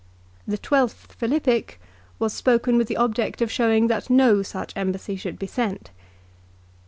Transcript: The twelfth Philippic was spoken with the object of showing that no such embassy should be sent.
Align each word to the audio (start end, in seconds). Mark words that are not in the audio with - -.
The 0.47 0.57
twelfth 0.57 1.13
Philippic 1.13 1.79
was 2.17 2.33
spoken 2.33 2.75
with 2.75 2.87
the 2.87 2.97
object 2.97 3.39
of 3.39 3.51
showing 3.51 3.85
that 3.85 4.09
no 4.09 4.41
such 4.41 4.75
embassy 4.75 5.15
should 5.15 5.37
be 5.37 5.45
sent. 5.45 5.91